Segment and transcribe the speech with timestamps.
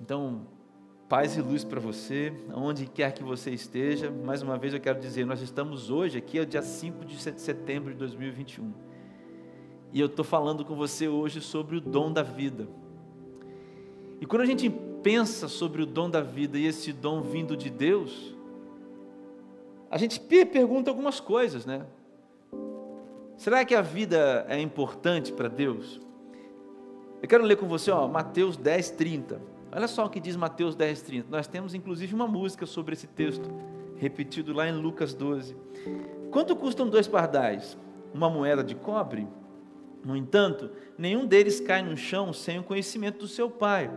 [0.00, 0.46] Então,
[1.08, 4.10] paz e luz para você, onde quer que você esteja.
[4.10, 7.20] Mais uma vez eu quero dizer, nós estamos hoje, aqui é o dia 5 de
[7.20, 8.72] setembro de 2021.
[9.92, 12.68] E eu estou falando com você hoje sobre o dom da vida.
[14.20, 14.68] E quando a gente
[15.02, 18.34] pensa sobre o dom da vida e esse dom vindo de Deus,
[19.90, 21.86] a gente pergunta algumas coisas, né?
[23.36, 26.00] Será que a vida é importante para Deus?
[27.22, 29.57] Eu quero ler com você, ó, Mateus 10, 30.
[29.70, 31.26] Olha só o que diz Mateus 10, 30.
[31.30, 33.50] Nós temos inclusive uma música sobre esse texto,
[33.96, 35.56] repetido lá em Lucas 12.
[36.30, 37.76] Quanto custam dois pardais?
[38.12, 39.28] Uma moeda de cobre?
[40.04, 43.90] No entanto, nenhum deles cai no chão sem o conhecimento do seu pai.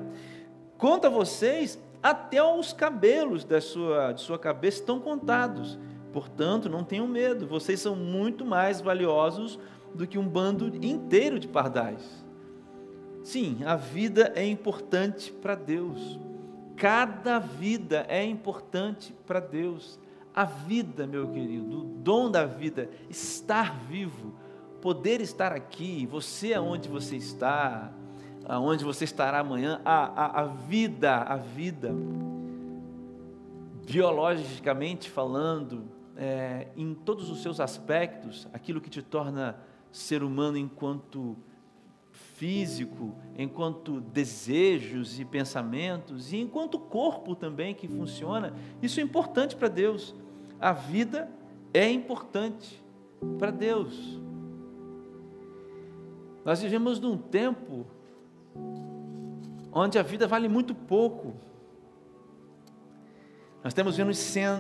[0.78, 5.80] Conta vocês, até os cabelos da sua, de sua cabeça estão contados.
[6.12, 9.58] Portanto, não tenham medo, vocês são muito mais valiosos
[9.94, 12.21] do que um bando inteiro de pardais.
[13.24, 16.20] Sim, a vida é importante para Deus.
[16.76, 20.00] Cada vida é importante para Deus.
[20.34, 24.34] A vida, meu querido, o dom da vida, estar vivo,
[24.82, 27.92] poder estar aqui, você aonde você está,
[28.46, 31.94] aonde você estará amanhã, a, a, a vida, a vida,
[33.86, 35.84] biologicamente falando,
[36.16, 39.58] é, em todos os seus aspectos, aquilo que te torna
[39.92, 41.38] ser humano enquanto
[42.42, 49.68] físico, enquanto desejos e pensamentos, e enquanto corpo também que funciona, isso é importante para
[49.68, 50.16] Deus.
[50.60, 51.30] A vida
[51.72, 52.84] é importante
[53.38, 54.20] para Deus.
[56.44, 57.86] Nós vivemos num tempo
[59.72, 61.36] onde a vida vale muito pouco.
[63.64, 64.00] Nós temos,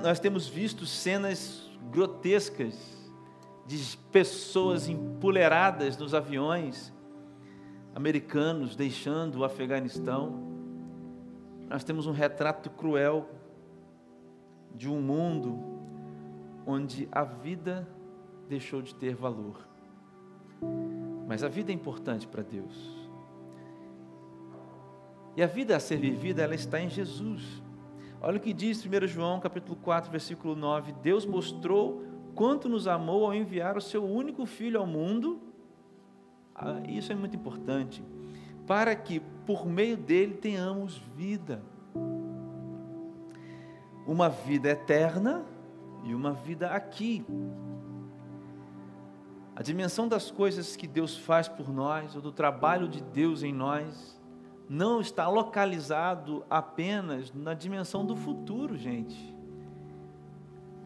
[0.03, 3.09] nós temos visto cenas grotescas
[3.65, 6.93] de pessoas empoleiradas nos aviões
[7.95, 10.49] americanos deixando o Afeganistão.
[11.69, 13.29] Nós temos um retrato cruel
[14.73, 15.59] de um mundo
[16.65, 17.87] onde a vida
[18.47, 19.67] deixou de ter valor.
[21.27, 23.01] Mas a vida é importante para Deus.
[25.35, 27.61] E a vida a ser vivida, ela está em Jesus.
[28.21, 32.03] Olha o que diz 1 João capítulo 4, versículo 9: Deus mostrou
[32.35, 35.39] quanto nos amou ao enviar o seu único filho ao mundo.
[36.61, 38.03] Ah, isso é muito importante.
[38.67, 41.61] Para que por meio dele tenhamos vida.
[44.05, 45.43] Uma vida eterna
[46.03, 47.25] e uma vida aqui,
[49.55, 53.53] a dimensão das coisas que Deus faz por nós, ou do trabalho de Deus em
[53.53, 54.19] nós,
[54.67, 59.35] não está localizado apenas na dimensão do futuro, gente,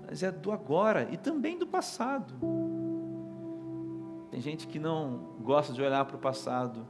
[0.05, 2.33] mas é do agora e também do passado.
[4.35, 6.85] Tem gente que não gosta de olhar para o passado,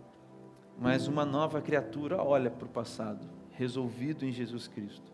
[0.79, 5.13] mas uma nova criatura olha para o passado, resolvido em Jesus Cristo,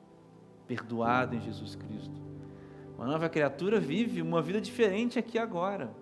[0.65, 2.15] perdoado em Jesus Cristo.
[2.95, 5.93] Uma nova criatura vive uma vida diferente aqui agora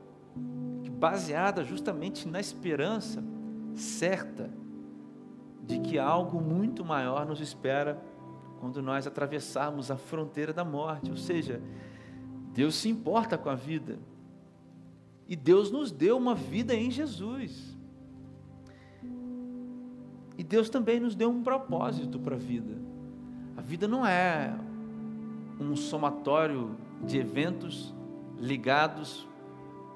[1.00, 3.24] baseada justamente na esperança
[3.74, 4.52] certa
[5.64, 8.00] de que algo muito maior nos espera
[8.60, 11.10] quando nós atravessarmos a fronteira da morte.
[11.10, 11.60] Ou seja,
[12.54, 13.98] Deus se importa com a vida.
[15.30, 17.78] E Deus nos deu uma vida em Jesus.
[20.36, 22.76] E Deus também nos deu um propósito para a vida.
[23.56, 24.58] A vida não é
[25.60, 27.94] um somatório de eventos
[28.40, 29.28] ligados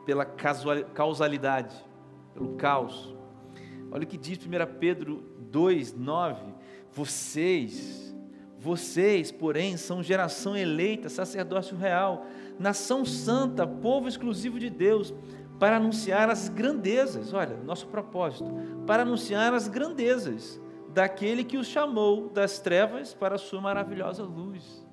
[0.06, 1.76] pela causalidade,
[2.36, 3.16] pelo caos.
[3.90, 6.44] Olha o que diz 1 Pedro 2, 9:
[6.92, 8.13] Vocês,
[8.64, 12.26] vocês, porém, são geração eleita, sacerdócio real,
[12.58, 15.14] nação santa, povo exclusivo de Deus,
[15.60, 18.50] para anunciar as grandezas, olha, nosso propósito,
[18.88, 20.62] para anunciar as grandezas
[20.94, 24.86] daquele que os chamou das trevas para a sua maravilhosa luz.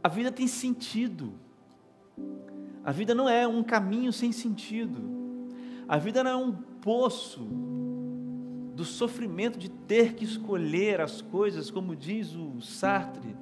[0.00, 1.34] A vida tem sentido.
[2.84, 5.02] A vida não é um caminho sem sentido.
[5.88, 7.48] A vida não é um poço
[8.74, 13.36] do sofrimento de ter que escolher as coisas, como diz o Sartre,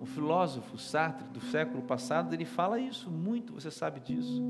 [0.00, 4.42] o filósofo Sartre do século passado, ele fala isso muito, você sabe disso.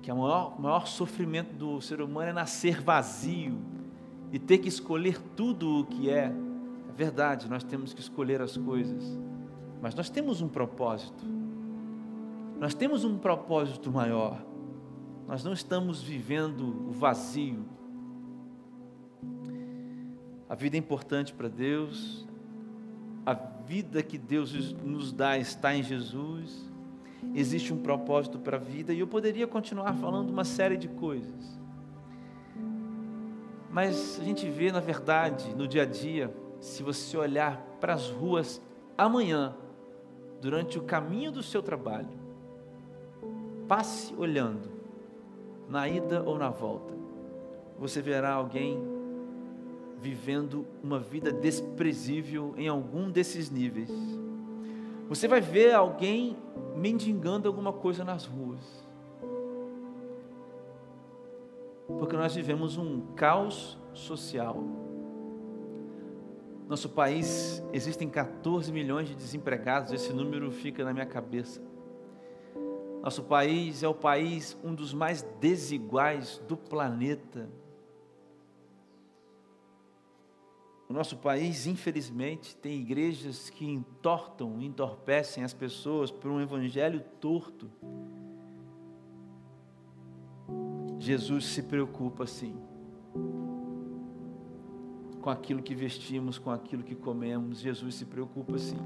[0.00, 3.58] Que o maior, maior sofrimento do ser humano é nascer vazio
[4.32, 6.32] e ter que escolher tudo o que é.
[6.88, 9.18] É verdade, nós temos que escolher as coisas,
[9.82, 11.24] mas nós temos um propósito.
[12.60, 14.40] Nós temos um propósito maior.
[15.26, 17.75] Nós não estamos vivendo o vazio.
[20.48, 22.26] A vida é importante para Deus.
[23.24, 26.70] A vida que Deus nos dá está em Jesus.
[27.34, 31.58] Existe um propósito para a vida e eu poderia continuar falando uma série de coisas.
[33.70, 38.08] Mas a gente vê, na verdade, no dia a dia, se você olhar para as
[38.08, 38.62] ruas
[38.96, 39.54] amanhã,
[40.40, 42.08] durante o caminho do seu trabalho,
[43.66, 44.70] passe olhando,
[45.68, 46.94] na ida ou na volta,
[47.78, 48.95] você verá alguém
[50.00, 53.90] vivendo uma vida desprezível em algum desses níveis.
[55.08, 56.36] Você vai ver alguém
[56.76, 58.86] mendigando alguma coisa nas ruas.
[61.98, 64.62] Porque nós vivemos um caos social.
[66.68, 71.62] Nosso país existem 14 milhões de desempregados, esse número fica na minha cabeça.
[73.02, 77.48] Nosso país é o país um dos mais desiguais do planeta.
[80.88, 87.68] O nosso país, infelizmente, tem igrejas que entortam, entorpecem as pessoas por um evangelho torto.
[90.98, 92.56] Jesus se preocupa sim
[95.20, 97.58] com aquilo que vestimos, com aquilo que comemos.
[97.58, 98.78] Jesus se preocupa sim.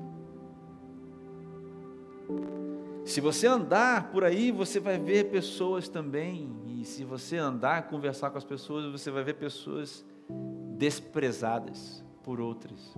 [3.04, 6.50] Se você andar por aí, você vai ver pessoas também.
[6.66, 10.02] E se você andar, conversar com as pessoas, você vai ver pessoas
[10.80, 12.94] desprezadas por outras.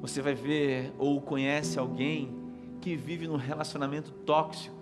[0.00, 2.34] Você vai ver ou conhece alguém
[2.80, 4.74] que vive num relacionamento tóxico,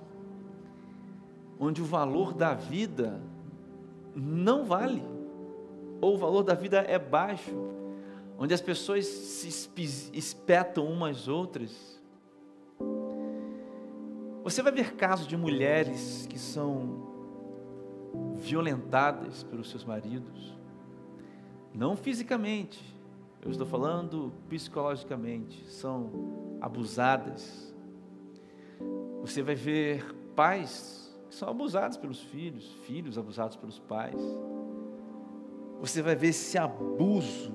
[1.59, 3.21] onde o valor da vida
[4.15, 5.03] não vale,
[6.01, 7.51] ou o valor da vida é baixo,
[8.39, 9.49] onde as pessoas se
[10.13, 12.01] espetam umas outras.
[14.45, 17.09] Você vai ver casos de mulheres que são
[18.37, 20.58] violentadas pelos seus maridos,
[21.75, 22.83] não fisicamente,
[23.43, 27.75] eu estou falando psicologicamente, são abusadas.
[29.21, 34.21] Você vai ver pais que são abusados pelos filhos, filhos abusados pelos pais.
[35.81, 37.53] Você vai ver esse abuso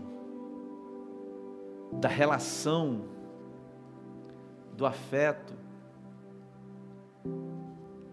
[2.00, 3.06] da relação,
[4.76, 5.54] do afeto,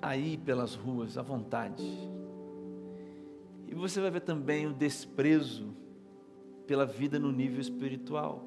[0.03, 1.85] aí pelas ruas, à vontade.
[3.69, 5.75] E você vai ver também o desprezo
[6.71, 8.45] pela vida no nível espiritual.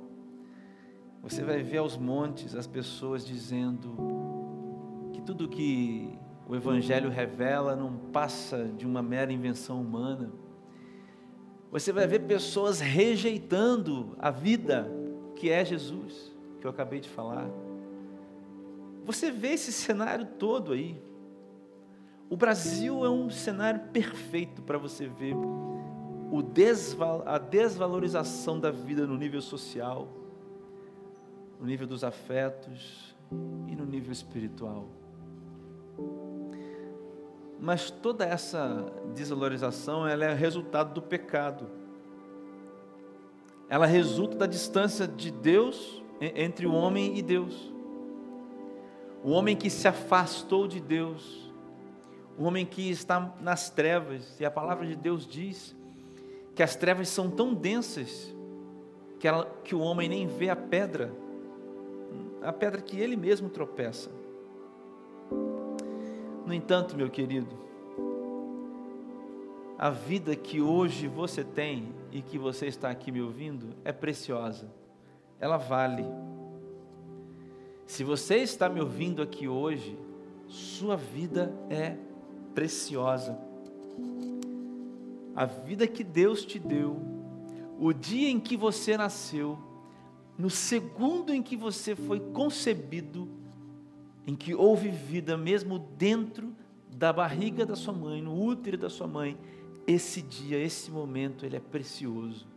[1.22, 3.98] Você vai ver aos montes as pessoas dizendo
[5.12, 6.18] que tudo que
[6.48, 10.32] o Evangelho revela não passa de uma mera invenção humana.
[11.70, 14.90] Você vai ver pessoas rejeitando a vida
[15.36, 17.50] que é Jesus, que eu acabei de falar.
[19.04, 20.98] Você vê esse cenário todo aí.
[22.30, 25.36] O Brasil é um cenário perfeito para você ver
[27.26, 30.08] a desvalorização da vida no nível social,
[31.60, 33.16] no nível dos afetos
[33.68, 34.88] e no nível espiritual.
[37.60, 41.68] Mas toda essa desvalorização ela é resultado do pecado.
[43.70, 47.72] Ela resulta da distância de Deus entre o homem e Deus.
[49.24, 51.50] O homem que se afastou de Deus,
[52.38, 55.74] o homem que está nas trevas, e a palavra de Deus diz
[56.56, 58.34] que as trevas são tão densas
[59.20, 61.12] que, ela, que o homem nem vê a pedra,
[62.42, 64.12] a pedra que ele mesmo tropeça.
[66.46, 67.58] No entanto, meu querido,
[69.78, 74.70] a vida que hoje você tem e que você está aqui me ouvindo é preciosa,
[75.40, 76.06] ela vale.
[77.88, 79.98] Se você está me ouvindo aqui hoje,
[80.48, 81.96] sua vida é
[82.54, 83.38] preciosa
[85.36, 87.02] a vida que Deus te deu,
[87.80, 89.58] o dia em que você nasceu,
[90.38, 93.28] no segundo em que você foi concebido,
[94.26, 96.56] em que houve vida mesmo dentro
[96.90, 99.38] da barriga da sua mãe, no útero da sua mãe,
[99.86, 102.48] esse dia, esse momento, ele é precioso.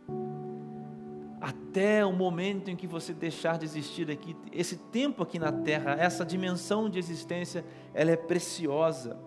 [1.41, 5.95] Até o momento em que você deixar de existir aqui, esse tempo aqui na terra,
[5.99, 9.17] essa dimensão de existência, ela é preciosa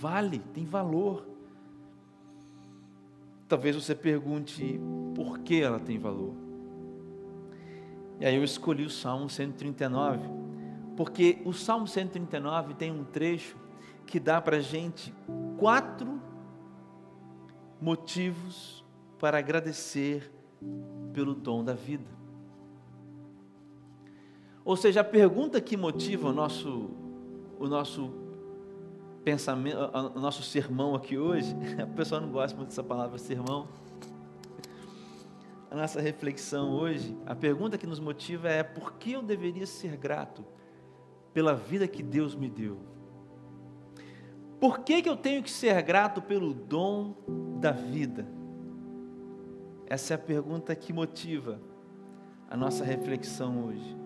[0.00, 1.26] vale, tem valor.
[3.46, 4.80] Talvez você pergunte
[5.14, 6.34] por que ela tem valor.
[8.18, 10.20] E aí eu escolhi o Salmo 139,
[10.96, 13.56] porque o Salmo 139 tem um trecho
[14.06, 15.14] que dá para gente
[15.58, 16.20] quatro
[17.80, 18.84] motivos
[19.18, 20.30] para agradecer
[21.12, 22.20] pelo dom da vida.
[24.64, 26.90] Ou seja, a pergunta que motiva o nosso,
[27.58, 28.19] o nosso
[29.30, 29.76] pensamento,
[30.14, 33.68] o nosso sermão aqui hoje, a pessoa não gosta muito dessa palavra sermão.
[35.70, 39.96] A nossa reflexão hoje, a pergunta que nos motiva é: por que eu deveria ser
[39.96, 40.44] grato
[41.32, 42.78] pela vida que Deus me deu?
[44.58, 47.14] Por que, que eu tenho que ser grato pelo dom
[47.60, 48.26] da vida?
[49.86, 51.60] Essa é a pergunta que motiva
[52.48, 53.99] a nossa reflexão hoje.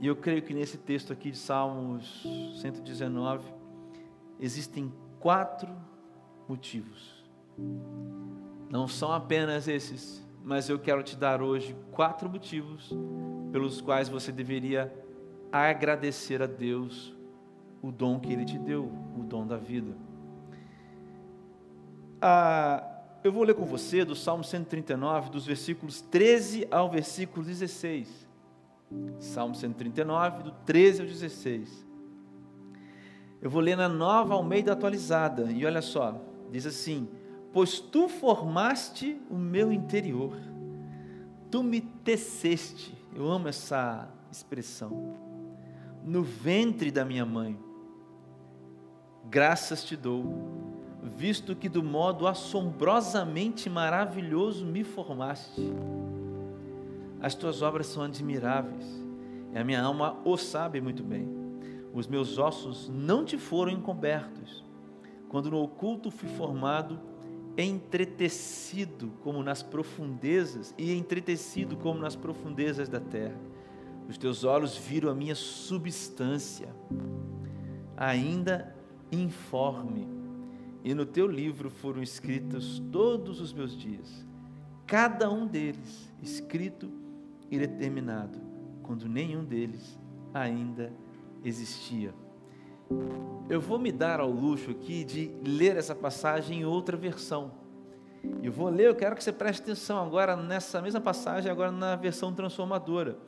[0.00, 2.26] E eu creio que nesse texto aqui de Salmos
[2.62, 3.46] 119
[4.40, 5.68] existem quatro
[6.48, 7.22] motivos.
[8.70, 12.90] Não são apenas esses, mas eu quero te dar hoje quatro motivos
[13.52, 14.90] pelos quais você deveria
[15.52, 17.14] agradecer a Deus
[17.82, 19.94] o dom que Ele te deu, o dom da vida.
[22.22, 22.86] Ah,
[23.22, 28.29] eu vou ler com você do Salmo 139, dos versículos 13 ao versículo 16.
[29.18, 31.86] Salmo 139, do 13 ao 16.
[33.40, 36.20] Eu vou ler na nova Almeida atualizada, e olha só,
[36.50, 37.08] diz assim:
[37.52, 40.36] Pois tu formaste o meu interior,
[41.50, 45.14] tu me teceste, eu amo essa expressão,
[46.04, 47.70] no ventre da minha mãe
[49.30, 50.24] graças te dou,
[51.02, 55.72] visto que do modo assombrosamente maravilhoso me formaste.
[57.20, 58.86] As tuas obras são admiráveis,
[59.52, 61.28] e a minha alma o sabe muito bem.
[61.92, 64.64] Os meus ossos não te foram encobertos,
[65.28, 66.98] quando no oculto fui formado,
[67.58, 73.38] entretecido como nas profundezas, e entretecido como nas profundezas da terra.
[74.08, 76.74] Os teus olhos viram a minha substância,
[77.96, 78.74] ainda
[79.12, 80.08] informe,
[80.82, 84.26] e no teu livro foram escritos todos os meus dias,
[84.86, 86.99] cada um deles escrito
[87.50, 88.38] e determinado,
[88.82, 89.98] quando nenhum deles
[90.32, 90.92] ainda
[91.44, 92.14] existia.
[93.48, 97.52] Eu vou me dar ao luxo aqui de ler essa passagem em outra versão.
[98.42, 101.96] Eu vou ler, eu quero que você preste atenção agora nessa mesma passagem, agora na
[101.96, 103.18] versão transformadora.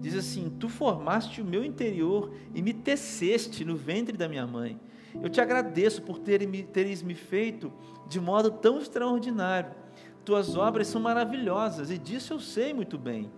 [0.00, 4.78] Diz assim: Tu formaste o meu interior e me teceste no ventre da minha mãe.
[5.22, 7.72] Eu te agradeço por teres me feito
[8.08, 9.72] de modo tão extraordinário.
[10.24, 13.30] Tuas obras são maravilhosas e disso eu sei muito bem.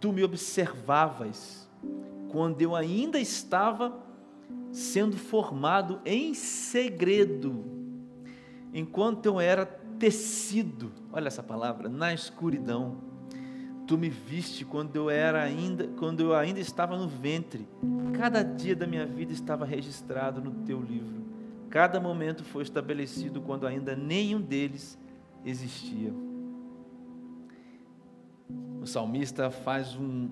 [0.00, 1.68] Tu me observavas
[2.30, 4.04] quando eu ainda estava
[4.70, 7.64] sendo formado em segredo,
[8.74, 9.64] enquanto eu era
[9.98, 12.98] tecido, olha essa palavra, na escuridão.
[13.86, 17.66] Tu me viste quando eu era ainda, quando eu ainda estava no ventre.
[18.12, 21.24] Cada dia da minha vida estava registrado no teu livro.
[21.70, 24.98] Cada momento foi estabelecido quando ainda nenhum deles
[25.44, 26.12] existia.
[28.86, 30.28] O salmista faz um,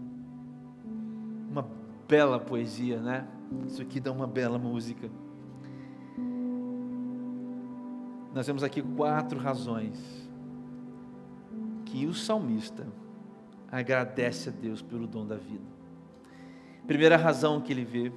[1.51, 1.69] uma
[2.07, 3.27] bela poesia, né?
[3.67, 5.11] Isso aqui dá uma bela música.
[8.33, 9.99] Nós temos aqui quatro razões
[11.85, 12.87] que o salmista
[13.73, 15.67] agradece a Deus pelo dom da vida.
[16.87, 18.13] Primeira razão que ele vê,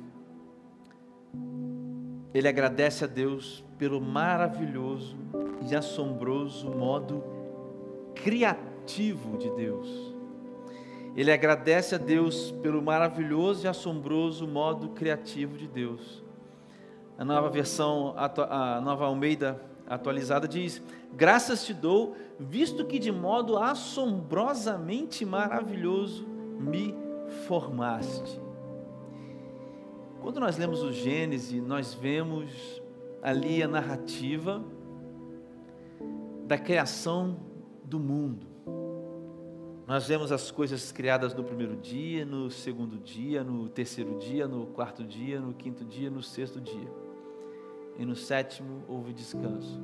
[2.32, 5.18] ele agradece a Deus pelo maravilhoso
[5.68, 7.24] e assombroso modo
[8.14, 10.16] criativo de Deus.
[11.18, 16.24] Ele agradece a Deus pelo maravilhoso e assombroso modo criativo de Deus.
[17.18, 20.80] A nova versão, a nova Almeida atualizada diz:
[21.14, 26.28] Graças te dou, visto que de modo assombrosamente maravilhoso
[26.60, 26.94] me
[27.48, 28.40] formaste.
[30.22, 32.80] Quando nós lemos o Gênesis, nós vemos
[33.24, 34.64] ali a narrativa
[36.46, 37.38] da criação
[37.84, 38.47] do mundo.
[39.88, 44.66] Nós vemos as coisas criadas no primeiro dia, no segundo dia, no terceiro dia, no
[44.66, 46.92] quarto dia, no quinto dia, no sexto dia.
[47.98, 49.80] E no sétimo houve descanso.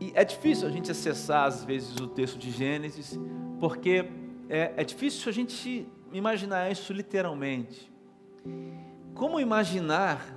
[0.00, 3.20] E é difícil a gente acessar, às vezes, o texto de Gênesis,
[3.60, 4.08] porque
[4.48, 7.92] é, é difícil a gente imaginar isso literalmente.
[9.14, 10.34] Como imaginar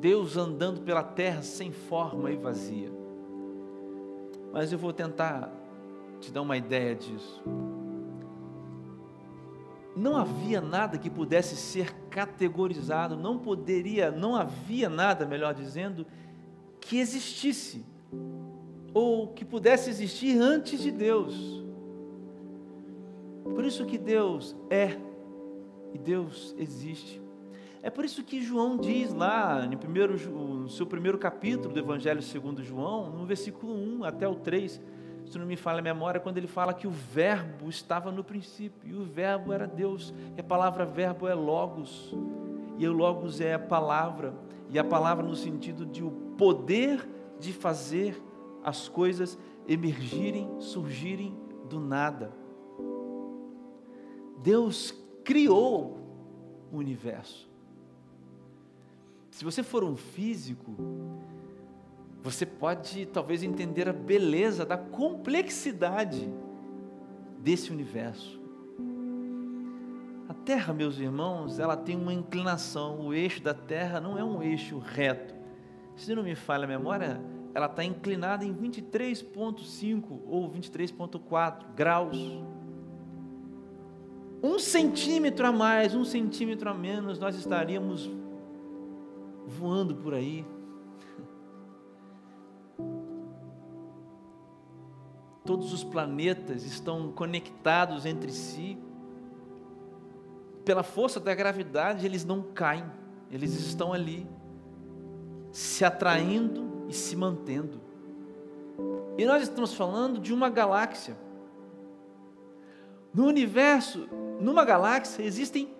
[0.00, 2.90] Deus andando pela terra sem forma e vazia?
[4.52, 5.65] Mas eu vou tentar
[6.20, 7.42] te dar uma ideia disso.
[9.96, 16.06] Não havia nada que pudesse ser categorizado, não poderia, não havia nada, melhor dizendo,
[16.80, 17.84] que existisse
[18.92, 21.64] ou que pudesse existir antes de Deus.
[23.44, 24.96] Por isso que Deus é
[25.94, 27.22] e Deus existe.
[27.82, 32.20] É por isso que João diz lá, no, primeiro, no seu primeiro capítulo do Evangelho
[32.20, 34.80] segundo João, no versículo 1 até o 3,
[35.26, 38.88] se não me falha a memória, quando ele fala que o verbo estava no princípio,
[38.88, 42.14] e o verbo era Deus, e a palavra verbo é logos,
[42.78, 44.34] e o logos é a palavra,
[44.70, 47.08] e a palavra no sentido de o poder
[47.40, 48.22] de fazer
[48.62, 51.36] as coisas emergirem, surgirem
[51.68, 52.32] do nada.
[54.42, 55.98] Deus criou
[56.72, 57.50] o universo.
[59.30, 60.74] Se você for um físico,
[62.26, 66.28] você pode talvez entender a beleza da complexidade
[67.38, 68.40] desse universo.
[70.28, 72.98] A Terra, meus irmãos, ela tem uma inclinação.
[72.98, 75.36] O eixo da Terra não é um eixo reto.
[75.94, 77.20] Se não me falha a memória,
[77.54, 82.18] ela está inclinada em 23,5 ou 23,4 graus.
[84.42, 88.10] Um centímetro a mais, um centímetro a menos, nós estaríamos
[89.46, 90.44] voando por aí.
[95.46, 98.76] Todos os planetas estão conectados entre si.
[100.64, 102.84] Pela força da gravidade, eles não caem,
[103.30, 104.28] eles estão ali,
[105.52, 107.80] se atraindo e se mantendo.
[109.16, 111.16] E nós estamos falando de uma galáxia.
[113.14, 114.08] No universo,
[114.40, 115.72] numa galáxia, existem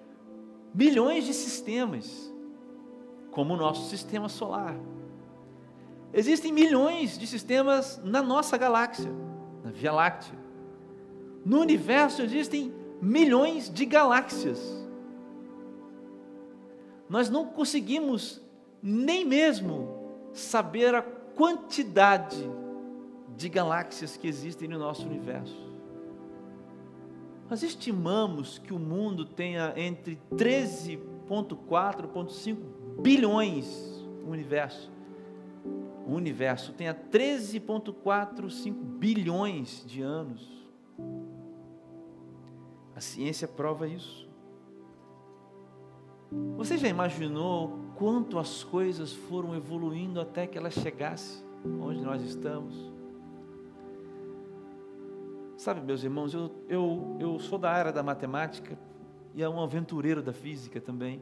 [0.73, 2.33] milhões de sistemas,
[3.33, 4.77] como o nosso sistema solar.
[6.15, 9.27] Existem milhões de sistemas na nossa galáxia
[9.67, 10.39] na Via Láctea.
[11.45, 14.61] No universo existem milhões de galáxias.
[17.09, 18.41] Nós não conseguimos
[18.81, 22.39] nem mesmo saber a quantidade
[23.37, 25.67] de galáxias que existem no nosso universo.
[27.51, 32.63] Nós estimamos que o mundo tenha entre 13,4 e 5
[33.03, 34.96] bilhões universo
[36.07, 40.65] o universo tenha 13,45 bilhões de anos.
[42.95, 44.27] A ciência prova isso.
[46.57, 51.45] Você já imaginou quanto as coisas foram evoluindo até que ela chegasse
[51.81, 52.93] onde nós estamos?
[55.57, 58.79] Sabe, meus irmãos, eu, eu, eu sou da área da matemática
[59.35, 61.21] e é um aventureiro da física também.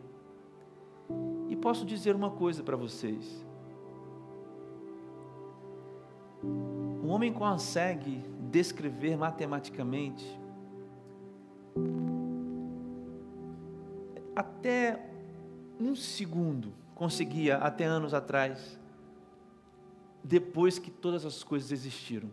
[1.48, 3.44] E posso dizer uma coisa para vocês:
[7.02, 10.24] O homem consegue descrever matematicamente
[14.34, 15.00] até
[15.78, 18.78] um segundo, conseguia até anos atrás,
[20.22, 22.30] depois que todas as coisas existiram.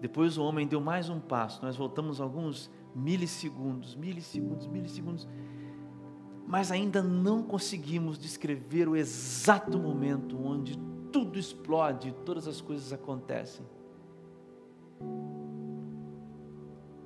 [0.00, 5.28] Depois o homem deu mais um passo, nós voltamos alguns milissegundos, milissegundos, milissegundos,
[6.46, 10.76] mas ainda não conseguimos descrever o exato momento onde
[11.12, 13.64] tudo explode, todas as coisas acontecem.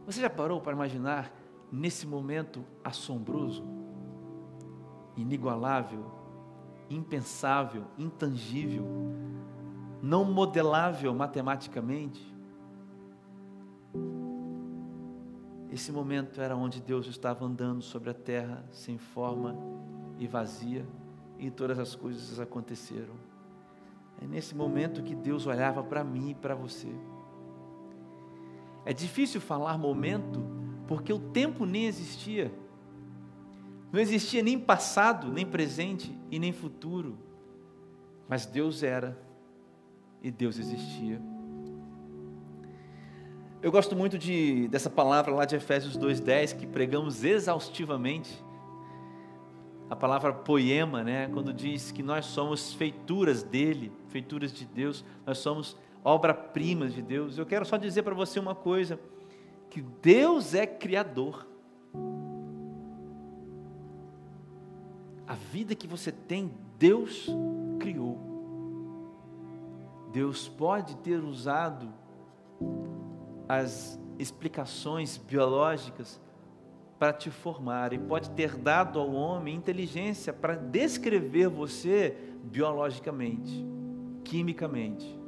[0.07, 1.35] Você já parou para imaginar
[1.71, 3.65] nesse momento assombroso,
[5.17, 6.05] inigualável,
[6.89, 8.85] impensável, intangível,
[10.01, 12.35] não modelável matematicamente?
[15.69, 19.57] Esse momento era onde Deus estava andando sobre a terra sem forma
[20.19, 20.87] e vazia,
[21.39, 23.36] e todas as coisas aconteceram.
[24.21, 26.89] É nesse momento que Deus olhava para mim e para você.
[28.85, 30.45] É difícil falar momento,
[30.87, 32.53] porque o tempo nem existia.
[33.93, 37.19] Não existia nem passado, nem presente e nem futuro.
[38.29, 39.19] Mas Deus era
[40.23, 41.21] e Deus existia.
[43.63, 48.45] Eu gosto muito de, dessa palavra lá de Efésios 2,10 que pregamos exaustivamente
[49.89, 55.39] a palavra poema, né, quando diz que nós somos feituras dele, feituras de Deus, nós
[55.39, 57.39] somos obra-primas de Deus.
[57.39, 58.99] Eu quero só dizer para você uma coisa:
[59.71, 61.47] que Deus é criador.
[65.27, 67.27] A vida que você tem, Deus
[67.81, 68.19] criou.
[70.13, 71.93] Deus pode ter usado
[73.49, 76.21] as explicações biológicas
[76.99, 83.65] para te formar e pode ter dado ao homem inteligência para descrever você biologicamente,
[84.25, 85.19] quimicamente.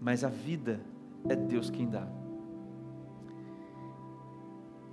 [0.00, 0.80] Mas a vida
[1.28, 2.08] é Deus quem dá.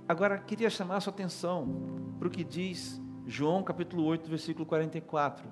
[0.06, 5.46] Agora, queria chamar a sua atenção para o que diz João capítulo 8, versículo 44.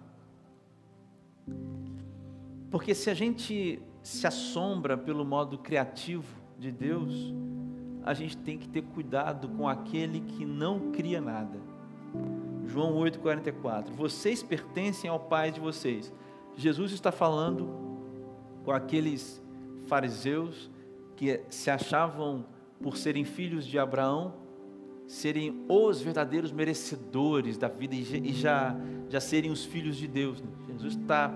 [2.70, 7.34] Porque se a gente se assombra pelo modo criativo de Deus,
[8.06, 11.58] a gente tem que ter cuidado com aquele que não cria nada.
[12.64, 13.90] João 8,44.
[13.90, 16.12] Vocês pertencem ao Pai de vocês.
[16.56, 17.68] Jesus está falando
[18.64, 19.42] com aqueles
[19.86, 20.70] fariseus
[21.16, 22.44] que se achavam,
[22.80, 24.34] por serem filhos de Abraão,
[25.06, 28.76] serem os verdadeiros merecedores da vida e já,
[29.08, 30.42] já serem os filhos de Deus.
[30.68, 31.32] Jesus está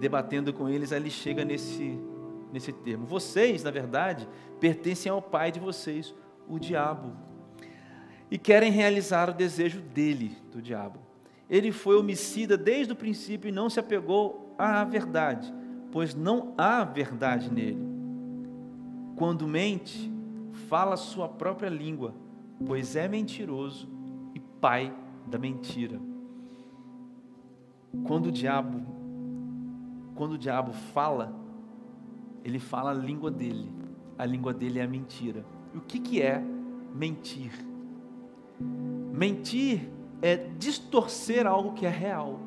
[0.00, 1.98] debatendo com eles, aí ele chega nesse,
[2.52, 3.06] nesse termo.
[3.06, 4.28] Vocês, na verdade,
[4.60, 6.14] pertencem ao pai de vocês,
[6.48, 7.12] o diabo,
[8.30, 11.00] e querem realizar o desejo dele, do diabo.
[11.48, 15.52] Ele foi homicida desde o princípio e não se apegou à verdade,
[15.92, 17.86] pois não há verdade nele.
[19.16, 20.12] Quando mente,
[20.68, 22.14] fala sua própria língua,
[22.66, 23.88] pois é mentiroso
[24.34, 24.92] e pai
[25.26, 26.00] da mentira.
[28.04, 28.96] Quando o diabo
[30.16, 31.32] quando o diabo fala,
[32.46, 33.68] ele fala a língua dele.
[34.16, 35.44] A língua dele é a mentira.
[35.74, 36.40] E o que, que é
[36.94, 37.50] mentir?
[39.12, 39.90] Mentir
[40.22, 42.38] é distorcer algo que é real.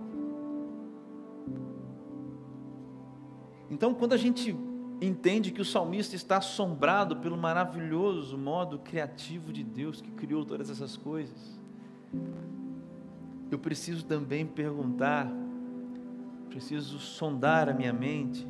[3.69, 4.55] Então, quando a gente
[5.01, 10.69] entende que o salmista está assombrado pelo maravilhoso modo criativo de Deus que criou todas
[10.69, 11.59] essas coisas,
[13.51, 15.29] eu preciso também perguntar,
[16.47, 18.47] preciso sondar a minha mente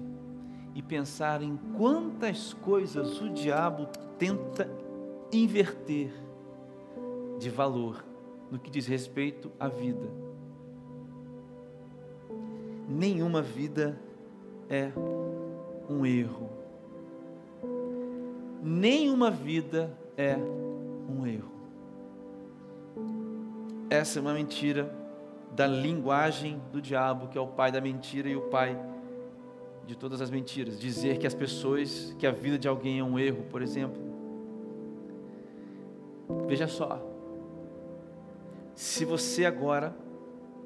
[0.75, 4.69] e pensar em quantas coisas o diabo tenta
[5.32, 6.12] inverter
[7.39, 8.03] de valor
[8.51, 10.10] no que diz respeito à vida.
[12.88, 13.99] Nenhuma vida
[14.69, 14.91] é
[15.89, 16.49] um erro.
[18.62, 21.51] Nenhuma vida é um erro.
[23.89, 24.93] Essa é uma mentira
[25.51, 28.77] da linguagem do diabo, que é o pai da mentira e o pai
[29.89, 30.80] de todas as mentiras.
[30.80, 33.99] Dizer que as pessoas, que a vida de alguém é um erro, por exemplo.
[36.45, 37.02] Veja só,
[38.75, 39.95] se você agora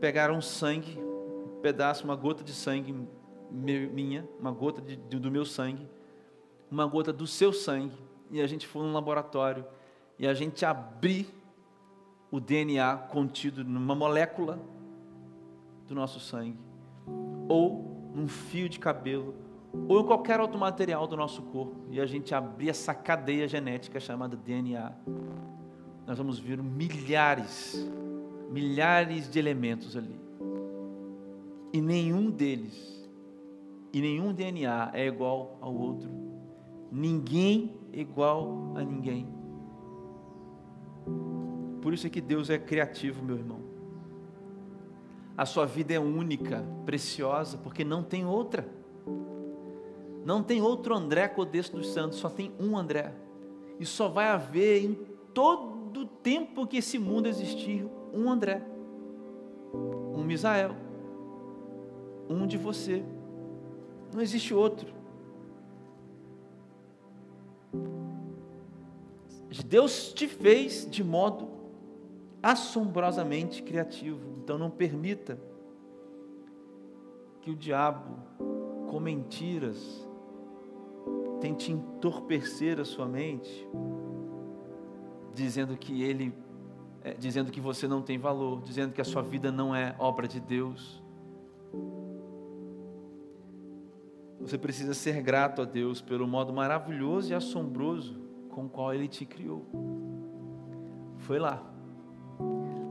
[0.02, 2.94] pegar um sangue, um pedaço, uma gota de sangue
[3.50, 5.88] minha, uma gota de, do meu sangue,
[6.70, 7.98] uma gota do seu sangue,
[8.30, 9.66] e a gente for num laboratório
[10.20, 11.34] e a gente abrir
[12.30, 14.60] o DNA contido numa molécula
[15.88, 16.60] do nosso sangue,
[17.48, 19.34] ou num fio de cabelo,
[19.88, 24.00] ou em qualquer outro material do nosso corpo, e a gente abrir essa cadeia genética
[24.00, 24.94] chamada DNA,
[26.06, 27.90] nós vamos ver milhares,
[28.52, 30.20] milhares de elementos ali.
[31.72, 33.10] E nenhum deles,
[33.92, 36.10] e nenhum DNA é igual ao outro.
[36.92, 39.28] Ninguém é igual a ninguém.
[41.82, 43.73] Por isso é que Deus é criativo, meu irmão.
[45.38, 48.68] A sua vida é única, preciosa, porque não tem outra.
[50.26, 53.14] Não tem outro André Codesto dos Santos, só tem um André.
[53.80, 54.94] E só vai haver em
[55.34, 58.64] todo do tempo que esse mundo existir, um André,
[59.74, 60.76] um Misael,
[62.30, 63.04] um de você.
[64.14, 65.04] Não existe outro.
[69.74, 71.50] Deus te fez de modo
[72.44, 74.33] assombrosamente criativo.
[74.44, 75.40] Então não permita
[77.42, 78.18] que o diabo,
[78.90, 80.06] com mentiras,
[81.40, 83.66] tente entorpecer a sua mente
[85.34, 86.34] dizendo que ele,
[87.06, 90.28] é, dizendo que você não tem valor, dizendo que a sua vida não é obra
[90.28, 91.02] de Deus.
[94.42, 99.08] Você precisa ser grato a Deus pelo modo maravilhoso e assombroso com o qual Ele
[99.08, 99.66] te criou.
[101.20, 101.64] Foi lá.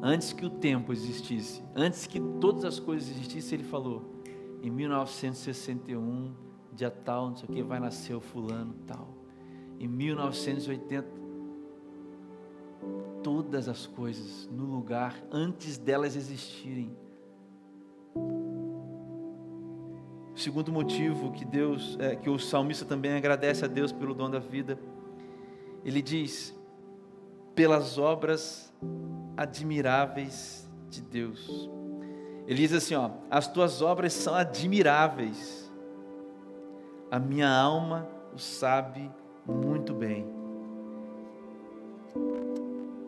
[0.05, 4.21] Antes que o tempo existisse, antes que todas as coisas existissem, Ele falou:
[4.61, 6.35] em 1961,
[6.73, 9.09] dia tal, não sei o que, vai nascer o fulano tal.
[9.79, 11.07] Em 1980,
[13.23, 16.97] todas as coisas no lugar antes delas existirem.
[20.35, 24.29] O segundo motivo que Deus, é, que o salmista também agradece a Deus pelo dom
[24.29, 24.77] da vida,
[25.85, 26.53] ele diz:
[27.55, 28.73] pelas obras
[29.43, 31.71] admiráveis de Deus.
[32.47, 35.71] Ele diz assim, ó: as tuas obras são admiráveis.
[37.11, 39.11] A minha alma o sabe
[39.47, 40.27] muito bem.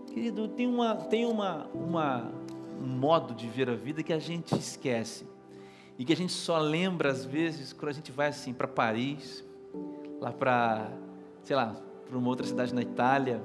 [0.06, 2.32] Querido, tem, uma, tem uma, uma,
[2.80, 5.26] um modo de ver a vida que a gente esquece.
[5.98, 9.44] E que a gente só lembra, às vezes, quando a gente vai assim para Paris,
[10.20, 10.90] lá para,
[11.42, 11.76] sei lá,
[12.08, 13.40] para uma outra cidade na Itália,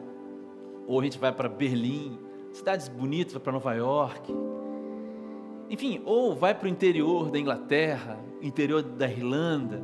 [0.88, 2.18] ou a gente vai para Berlim,
[2.52, 4.34] cidades bonitas, vai para Nova York.
[5.70, 9.84] Enfim, ou vai para o interior da Inglaterra, interior da Irlanda,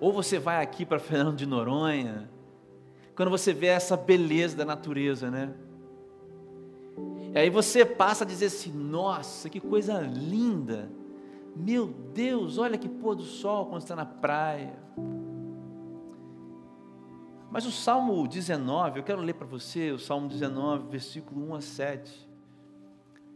[0.00, 2.30] ou você vai aqui para Fernando de Noronha,
[3.14, 5.54] quando você vê essa beleza da natureza, né?
[7.34, 10.90] E aí você passa a dizer assim: nossa, que coisa linda!
[11.56, 14.76] Meu Deus, olha que pôr do sol quando está na praia.
[17.54, 21.60] Mas o Salmo 19, eu quero ler para você o Salmo 19, versículo 1 a
[21.60, 22.28] 7.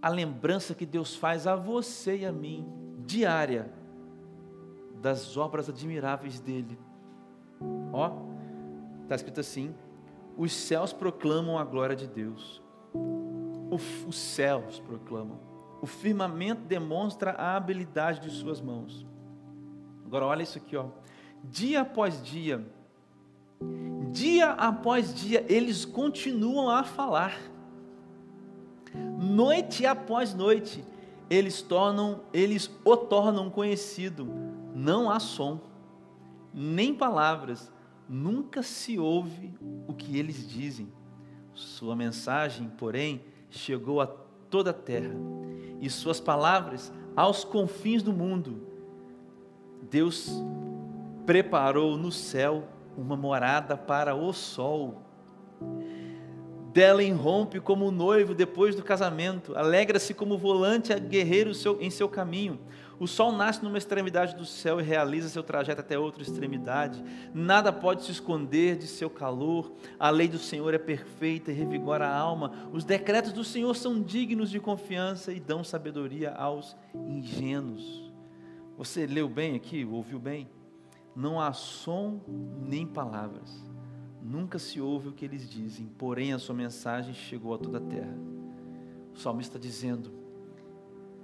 [0.03, 2.67] A lembrança que Deus faz a você e a mim,
[3.07, 3.73] diária,
[5.01, 6.77] das obras admiráveis dEle.
[7.93, 8.11] Ó,
[9.05, 9.73] está escrito assim:
[10.37, 12.61] os céus proclamam a glória de Deus
[14.07, 15.39] os céus proclamam.
[15.81, 19.07] O firmamento demonstra a habilidade de suas mãos.
[20.05, 20.87] Agora olha isso aqui, ó.
[21.45, 22.67] Dia após dia,
[24.11, 27.39] dia após dia, eles continuam a falar.
[29.19, 30.85] Noite após noite,
[31.29, 34.27] eles tornam, eles o tornam conhecido.
[34.75, 35.61] Não há som,
[36.53, 37.71] nem palavras,
[38.09, 39.53] nunca se ouve
[39.87, 40.89] o que eles dizem.
[41.55, 45.15] Sua mensagem, porém, chegou a toda a terra,
[45.81, 48.67] e suas palavras aos confins do mundo.
[49.91, 50.31] Deus
[51.27, 52.65] preparou no céu
[52.99, 55.03] uma morada para o sol.
[56.73, 62.59] Dela irrompe como noivo depois do casamento, alegra-se como volante a guerreiro em seu caminho.
[63.01, 67.03] O sol nasce numa extremidade do céu e realiza seu trajeto até outra extremidade.
[67.33, 69.73] Nada pode se esconder de seu calor.
[69.99, 72.53] A lei do Senhor é perfeita e revigora a alma.
[72.73, 78.13] Os decretos do Senhor são dignos de confiança e dão sabedoria aos ingênuos.
[78.77, 80.49] Você leu bem aqui, ouviu bem?
[81.19, 82.21] Não há som
[82.65, 83.61] nem palavras.
[84.23, 87.81] Nunca se ouve o que eles dizem, porém a sua mensagem chegou a toda a
[87.81, 88.17] terra.
[89.13, 90.13] O salmista está dizendo: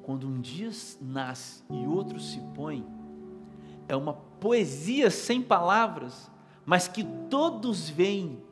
[0.03, 0.69] quando um dia
[1.01, 2.85] nasce e outro se põe,
[3.87, 6.29] é uma poesia sem palavras,
[6.67, 8.43] mas que todos veem.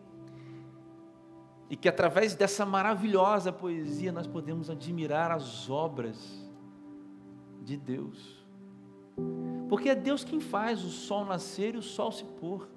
[1.69, 6.17] E que através dessa maravilhosa poesia nós podemos admirar as obras
[7.65, 8.42] de Deus.
[9.69, 12.69] Porque é Deus quem faz o sol nascer e o sol se pôr.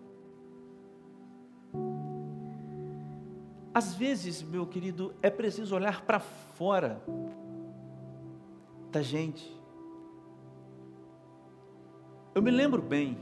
[3.74, 7.04] Às vezes, meu querido, é preciso olhar para fora
[8.89, 9.54] da gente.
[12.34, 13.17] Eu me lembro bem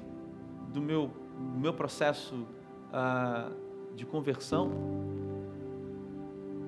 [0.71, 1.09] do meu,
[1.55, 2.47] meu processo
[2.91, 3.51] ah,
[3.95, 4.71] de conversão,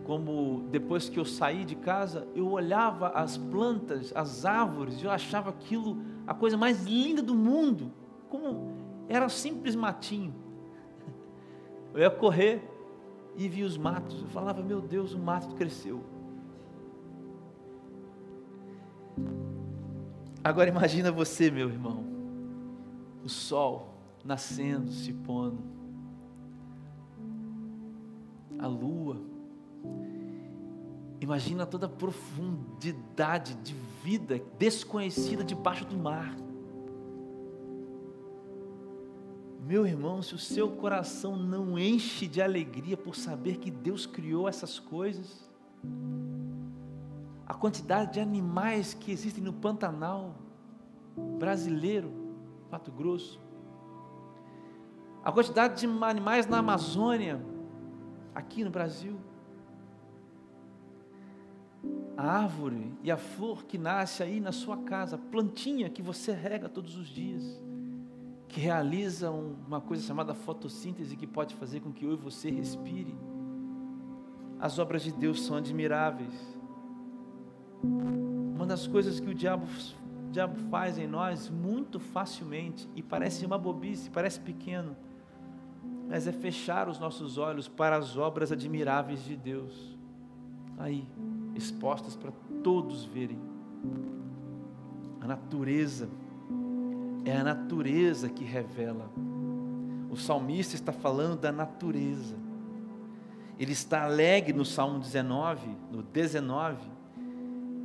[0.05, 5.51] como depois que eu saí de casa, eu olhava as plantas, as árvores, eu achava
[5.51, 7.91] aquilo a coisa mais linda do mundo,
[8.29, 8.73] como
[9.07, 10.33] era simples matinho.
[11.93, 12.61] Eu ia correr
[13.35, 16.03] e via os matos, eu falava, meu Deus, o mato cresceu.
[20.43, 22.03] Agora imagina você, meu irmão,
[23.23, 25.63] o sol nascendo, se pondo,
[28.59, 29.34] a lua.
[31.25, 36.35] Imagina toda a profundidade de vida desconhecida debaixo do mar.
[39.59, 44.47] Meu irmão, se o seu coração não enche de alegria por saber que Deus criou
[44.47, 45.49] essas coisas,
[47.47, 50.35] a quantidade de animais que existem no Pantanal
[51.39, 52.13] brasileiro,
[52.69, 53.41] Mato Grosso,
[55.23, 57.43] a quantidade de animais na Amazônia,
[58.35, 59.17] aqui no Brasil,
[62.17, 66.31] a árvore e a flor que nasce aí na sua casa, a plantinha que você
[66.31, 67.61] rega todos os dias,
[68.47, 73.15] que realiza uma coisa chamada fotossíntese que pode fazer com que eu e você respire.
[74.59, 76.33] As obras de Deus são admiráveis.
[77.83, 79.65] Uma das coisas que o diabo,
[80.27, 84.95] o diabo faz em nós muito facilmente, e parece uma bobice, parece pequeno,
[86.07, 89.97] mas é fechar os nossos olhos para as obras admiráveis de Deus,
[90.77, 91.05] aí,
[91.55, 92.31] expostas para
[92.63, 93.39] todos verem.
[95.21, 96.09] A natureza,
[97.23, 99.09] é a natureza que revela.
[100.09, 102.35] O salmista está falando da natureza.
[103.59, 106.77] Ele está alegre no Salmo 19, no 19,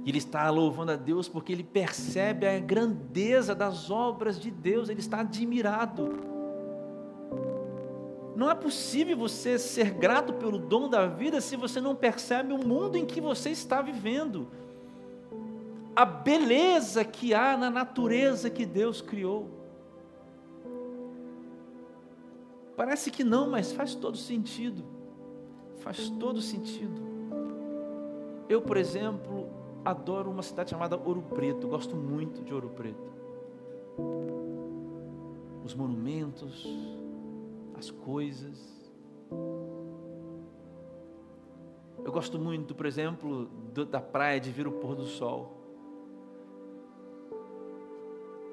[0.05, 5.01] ele está louvando a Deus porque ele percebe a grandeza das obras de Deus, ele
[5.01, 6.19] está admirado.
[8.41, 12.57] Não é possível você ser grato pelo dom da vida se você não percebe o
[12.67, 14.49] mundo em que você está vivendo,
[15.95, 19.51] a beleza que há na natureza que Deus criou.
[22.75, 24.85] Parece que não, mas faz todo sentido.
[25.81, 26.99] Faz todo sentido.
[28.49, 29.51] Eu, por exemplo,
[29.85, 33.13] adoro uma cidade chamada Ouro Preto, gosto muito de Ouro Preto.
[35.63, 36.67] Os monumentos,
[37.81, 38.59] as coisas.
[42.05, 45.57] Eu gosto muito, por exemplo, do, da praia de ver o pôr do sol.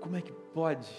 [0.02, 0.90] Como é que pode?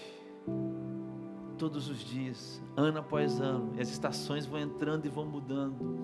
[1.57, 5.97] Todos os dias, ano após ano, as estações vão entrando e vão mudando.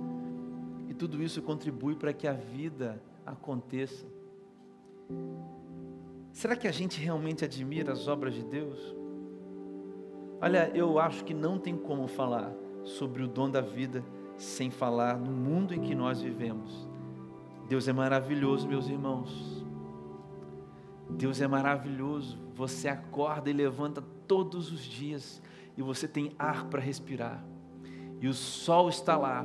[0.89, 4.05] E tudo isso contribui para que a vida aconteça.
[6.33, 8.95] Será que a gente realmente admira as obras de Deus?
[10.45, 12.53] Olha, eu acho que não tem como falar
[12.83, 14.05] sobre o dom da vida
[14.37, 16.87] sem falar no mundo em que nós vivemos.
[17.67, 19.65] Deus é maravilhoso, meus irmãos.
[21.09, 22.37] Deus é maravilhoso.
[22.53, 25.41] Você acorda e levanta todos os dias
[25.75, 27.43] e você tem ar para respirar.
[28.21, 29.43] E o sol está lá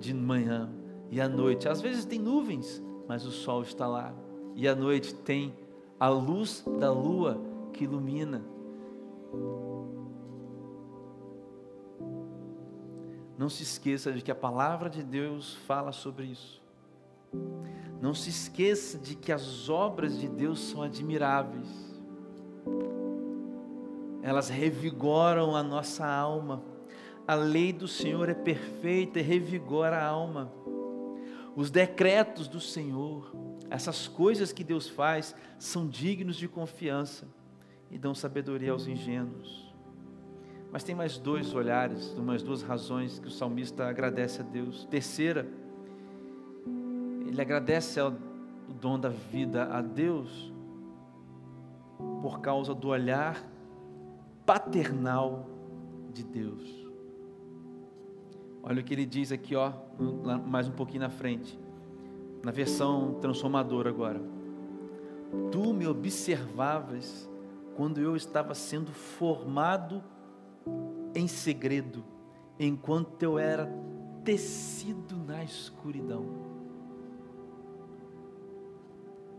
[0.00, 0.68] de manhã
[1.12, 1.68] e à noite.
[1.68, 4.12] Às vezes tem nuvens, mas o sol está lá.
[4.56, 5.54] E à noite tem
[6.00, 7.40] a luz da lua
[7.72, 8.42] que ilumina.
[13.42, 16.62] Não se esqueça de que a palavra de Deus fala sobre isso.
[18.00, 21.66] Não se esqueça de que as obras de Deus são admiráveis.
[24.22, 26.62] Elas revigoram a nossa alma.
[27.26, 30.52] A lei do Senhor é perfeita e revigora a alma.
[31.56, 33.34] Os decretos do Senhor,
[33.68, 37.26] essas coisas que Deus faz, são dignos de confiança
[37.90, 39.71] e dão sabedoria aos ingênuos.
[40.72, 44.86] Mas tem mais dois olhares, mais duas razões que o salmista agradece a Deus.
[44.86, 45.46] Terceira,
[47.26, 48.16] ele agradece o
[48.80, 50.50] dom da vida a Deus
[52.22, 53.46] por causa do olhar
[54.46, 55.46] paternal
[56.10, 56.82] de Deus.
[58.62, 59.72] Olha o que ele diz aqui, ó,
[60.46, 61.58] mais um pouquinho na frente,
[62.42, 64.22] na versão transformadora agora.
[65.50, 67.28] Tu me observavas
[67.76, 70.02] quando eu estava sendo formado
[71.14, 72.04] em segredo,
[72.58, 73.70] enquanto eu era
[74.24, 76.24] tecido na escuridão.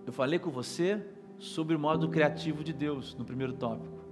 [0.05, 1.03] Eu falei com você
[1.37, 4.03] sobre o modo criativo de Deus no primeiro tópico.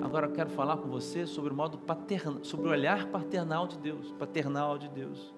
[0.00, 3.78] Agora eu quero falar com você sobre o modo paternal, sobre o olhar paternal de
[3.78, 5.34] Deus, paternal de Deus.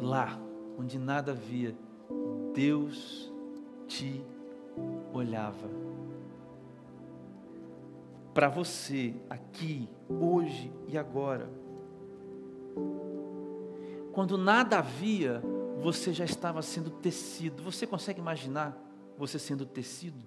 [0.00, 0.38] Lá,
[0.78, 1.76] onde nada havia,
[2.54, 3.32] Deus
[3.86, 4.22] te
[5.12, 5.95] olhava.
[8.36, 11.48] Para você, aqui, hoje e agora.
[14.12, 15.42] Quando nada havia,
[15.80, 17.62] você já estava sendo tecido.
[17.62, 18.78] Você consegue imaginar
[19.16, 20.22] você sendo tecido?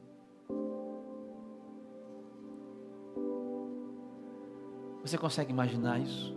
[5.03, 6.35] Você consegue imaginar isso?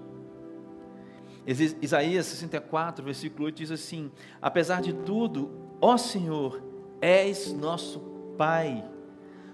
[1.80, 6.62] Isaías 64, versículo 8 diz assim: Apesar de tudo, ó Senhor,
[7.00, 7.98] és nosso
[8.36, 8.91] Pai.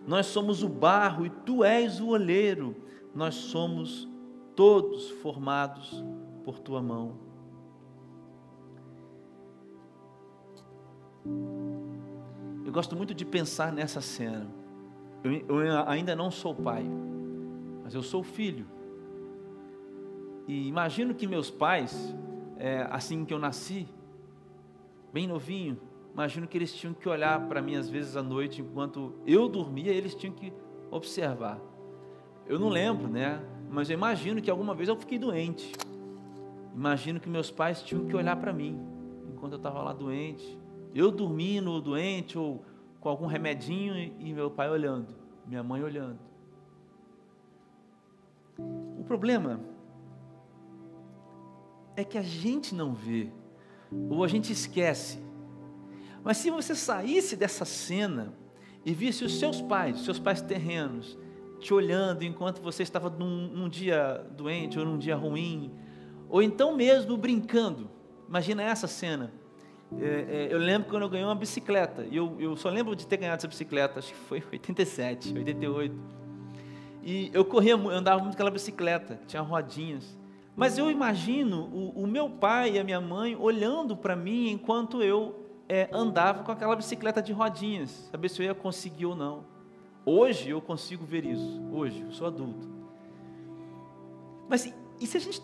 [0.09, 2.75] Nós somos o barro e tu és o olheiro.
[3.15, 4.09] Nós somos
[4.57, 6.03] todos formados
[6.47, 7.19] por tua mão.
[12.65, 14.49] Eu gosto muito de pensar nessa cena.
[15.23, 16.87] Eu, eu ainda não sou pai,
[17.85, 18.67] mas eu sou filho.
[20.47, 22.17] E imagino que meus pais,
[22.57, 23.87] é, assim que eu nasci,
[25.13, 25.79] bem novinho,
[26.19, 29.93] imagino que eles tinham que olhar para mim às vezes à noite, enquanto eu dormia,
[29.93, 30.53] eles tinham que
[30.91, 31.61] observar.
[32.45, 33.41] Eu não lembro, né?
[33.71, 35.73] Mas eu imagino que alguma vez eu fiquei doente.
[36.75, 38.81] Imagino que meus pais tinham que olhar para mim
[39.33, 40.59] enquanto eu estava lá doente.
[40.93, 42.65] Eu dormindo, doente ou
[42.99, 45.15] com algum remedinho e meu pai olhando,
[45.47, 46.19] minha mãe olhando.
[48.99, 49.61] O problema
[51.95, 53.31] é que a gente não vê,
[54.11, 55.28] ou a gente esquece.
[56.23, 58.33] Mas se você saísse dessa cena
[58.85, 61.19] e visse os seus pais, seus pais terrenos,
[61.61, 65.73] te olhando enquanto você estava num, dia doente ou num dia ruim,
[66.29, 67.91] ou então mesmo brincando,
[68.29, 69.33] imagina essa cena
[69.97, 72.07] é, é, eu lembro quando eu ganhei uma bicicleta.
[72.11, 75.33] E eu, eu só lembro de ter ganhado essa bicicleta, acho que foi em 87,
[75.35, 75.95] 88.
[77.03, 80.19] E eu corria, eu andava muito com aquela bicicleta, tinha rodinhas.
[80.55, 85.03] Mas eu imagino o, o meu pai e a minha mãe olhando para mim enquanto
[85.03, 89.45] eu é, andava com aquela bicicleta de rodinhas, saber se eu ia conseguir ou não.
[90.05, 92.67] Hoje eu consigo ver isso, hoje, eu sou adulto.
[94.49, 95.43] Mas e, se a gente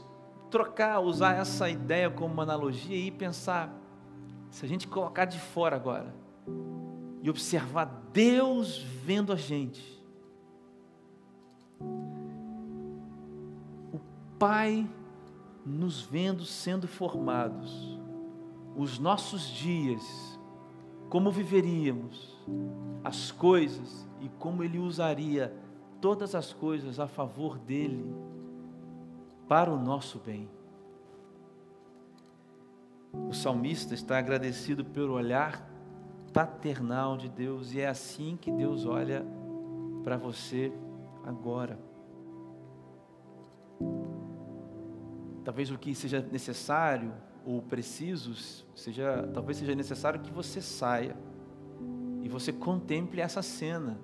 [0.50, 3.70] trocar, usar essa ideia como uma analogia e pensar,
[4.50, 6.14] se a gente colocar de fora agora
[7.22, 10.02] e observar Deus vendo a gente,
[13.92, 14.00] o
[14.38, 14.88] Pai
[15.66, 17.98] nos vendo sendo formados,
[18.76, 20.38] os nossos dias,
[21.08, 22.36] como viveríamos,
[23.02, 25.54] as coisas e como Ele usaria
[26.00, 28.04] todas as coisas a favor dele,
[29.48, 30.48] para o nosso bem.
[33.28, 35.70] O salmista está agradecido pelo olhar
[36.32, 39.24] paternal de Deus e é assim que Deus olha
[40.02, 40.72] para você
[41.24, 41.78] agora.
[45.44, 47.12] Talvez o que seja necessário
[47.44, 48.34] ou preciso
[48.74, 51.16] seja, talvez seja necessário que você saia
[52.22, 53.98] e você contemple essa cena.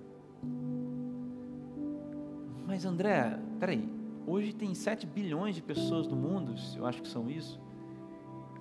[2.66, 3.88] Mas André, peraí,
[4.26, 7.60] hoje tem 7 bilhões de pessoas no mundo, eu acho que são isso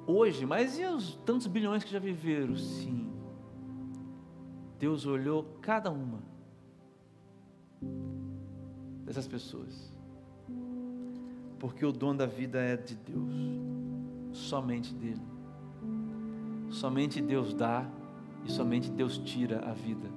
[0.10, 2.56] hoje, mas e os tantos bilhões que já viveram?
[2.56, 3.08] Sim.
[4.80, 6.20] Deus olhou cada uma
[9.06, 9.94] dessas pessoas.
[11.60, 13.34] Porque o dom da vida é de Deus,
[14.32, 15.22] somente dele.
[16.70, 17.86] Somente Deus dá
[18.46, 20.10] e somente Deus tira a vida.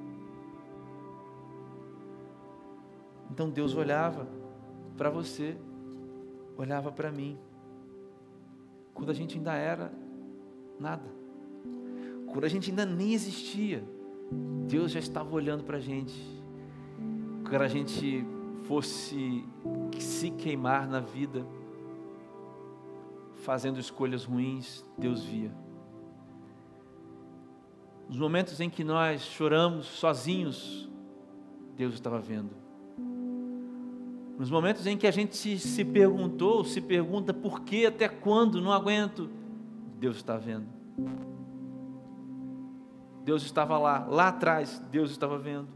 [3.31, 4.29] Então Deus olhava
[4.97, 5.57] para você,
[6.57, 7.39] olhava para mim,
[8.93, 9.91] quando a gente ainda era
[10.79, 11.09] nada,
[12.27, 13.83] quando a gente ainda nem existia,
[14.69, 16.15] Deus já estava olhando para a gente,
[17.49, 18.25] quando a gente
[18.65, 19.45] fosse
[19.99, 21.45] se queimar na vida,
[23.43, 25.53] fazendo escolhas ruins, Deus via.
[28.09, 30.89] Nos momentos em que nós choramos sozinhos,
[31.77, 32.51] Deus estava vendo.
[34.39, 38.73] Nos momentos em que a gente se perguntou, se pergunta por que, até quando, não
[38.73, 39.29] aguento,
[39.99, 40.67] Deus está vendo.
[43.25, 45.69] Deus estava lá, lá atrás, Deus estava vendo.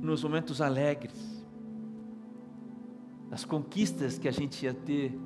[0.00, 1.46] Nos momentos alegres,
[3.30, 5.18] nas conquistas que a gente ia ter,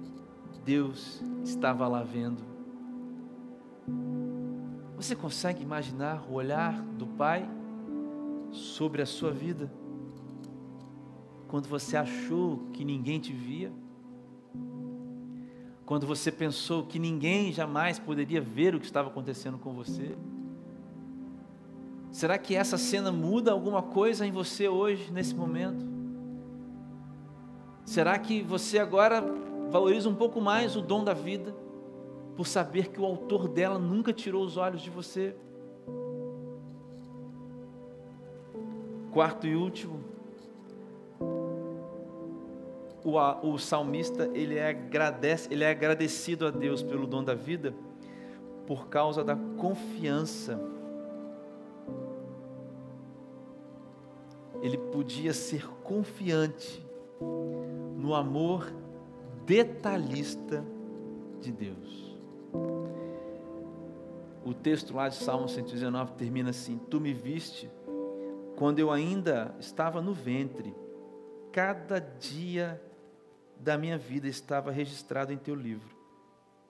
[0.65, 2.43] Deus estava lá vendo.
[4.97, 7.49] Você consegue imaginar o olhar do Pai
[8.53, 9.73] sobre a sua vida?
[11.49, 13.73] Quando você achou que ninguém te via?
[15.85, 20.17] Quando você pensou que ninguém jamais poderia ver o que estava acontecendo com você?
[22.13, 25.85] Será que essa cena muda alguma coisa em você hoje, nesse momento?
[27.85, 29.23] Será que você agora
[29.73, 31.53] valoriza um pouco mais o dom da vida?
[32.37, 35.35] por saber que o autor dela nunca tirou os olhos de você.
[39.13, 40.01] Quarto e último,
[43.05, 47.75] o, o salmista ele é, agradece, ele é agradecido a Deus pelo dom da vida
[48.67, 50.59] por causa da confiança.
[54.63, 56.83] Ele podia ser confiante
[57.99, 58.73] no amor
[59.45, 60.65] detalhista
[61.41, 62.19] de Deus.
[64.45, 67.71] O texto lá de Salmo 119 termina assim: Tu me viste
[68.57, 70.75] quando eu ainda estava no ventre,
[71.53, 72.83] cada dia
[73.59, 75.97] da minha vida estava registrado em teu livro,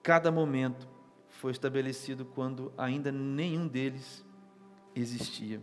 [0.01, 0.87] cada momento
[1.27, 4.23] foi estabelecido quando ainda nenhum deles
[4.95, 5.61] existia.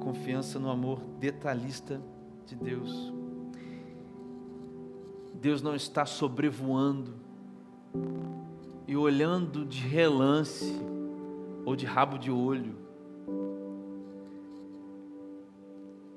[0.00, 2.00] Confiança no amor detalhista
[2.46, 3.12] de Deus.
[5.40, 7.14] Deus não está sobrevoando
[8.86, 10.80] e olhando de relance
[11.64, 12.76] ou de rabo de olho.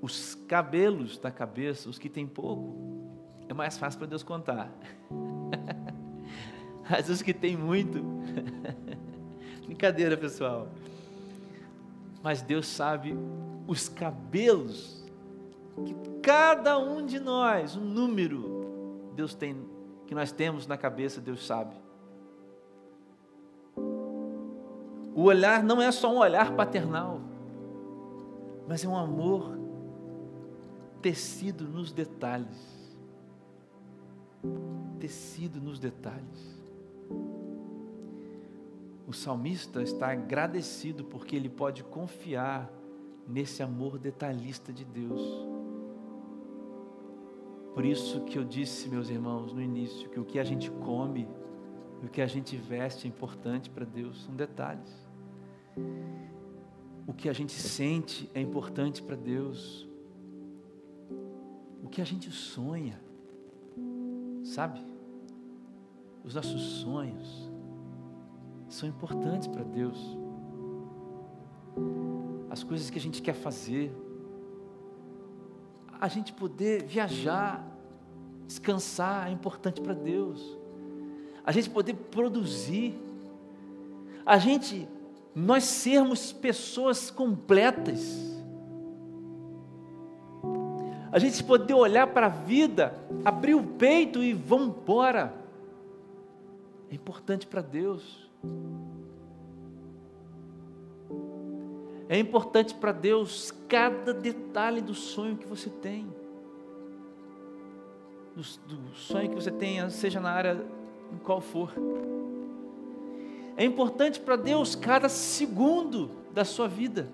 [0.01, 2.77] Os cabelos da cabeça, os que têm pouco,
[3.49, 4.71] é mais fácil para Deus contar.
[6.89, 8.01] Mas os que têm muito,
[9.65, 10.69] brincadeira pessoal.
[12.23, 13.15] Mas Deus sabe
[13.67, 15.05] os cabelos
[15.85, 18.58] que cada um de nós, o número
[19.19, 19.53] Deus tem,
[20.07, 21.75] que nós temos na cabeça, Deus sabe.
[25.13, 27.19] O olhar não é só um olhar paternal,
[28.65, 29.59] mas é um amor
[31.01, 32.95] tecido nos detalhes.
[35.01, 36.63] Tecido nos detalhes.
[39.05, 42.71] O salmista está agradecido porque ele pode confiar
[43.27, 45.48] nesse amor detalhista de Deus.
[47.73, 51.27] Por isso que eu disse, meus irmãos, no início, que o que a gente come,
[52.03, 55.07] o que a gente veste é importante para Deus, são detalhes.
[57.07, 59.87] O que a gente sente é importante para Deus.
[61.83, 62.99] O que a gente sonha,
[64.43, 64.85] sabe?
[66.23, 67.51] Os nossos sonhos
[68.67, 69.97] são importantes para Deus.
[72.49, 73.91] As coisas que a gente quer fazer,
[75.99, 77.65] a gente poder viajar,
[78.47, 80.57] descansar é importante para Deus.
[81.43, 82.97] A gente poder produzir,
[84.25, 84.87] a gente,
[85.35, 88.29] nós sermos pessoas completas.
[91.11, 92.93] A gente poder olhar para a vida,
[93.25, 95.33] abrir o peito e vamos embora.
[96.89, 98.29] É importante para Deus.
[102.09, 106.11] É importante para Deus cada detalhe do sonho que você tem.
[108.35, 108.41] Do,
[108.75, 110.65] do, sonho que você tenha, seja na área
[111.13, 111.71] em qual for.
[113.55, 117.11] É importante para Deus cada segundo da sua vida.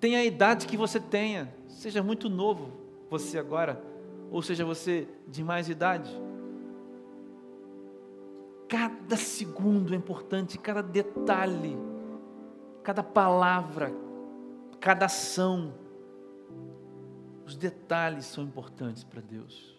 [0.00, 2.72] Tenha a idade que você tenha, seja muito novo
[3.08, 3.80] você agora,
[4.30, 6.10] ou seja você de mais idade.
[8.72, 11.76] cada segundo é importante, cada detalhe,
[12.82, 13.92] cada palavra,
[14.80, 15.74] cada ação.
[17.46, 19.72] Os detalhes são importantes para Deus.